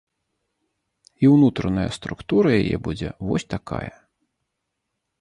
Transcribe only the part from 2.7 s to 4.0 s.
будзе вось такая.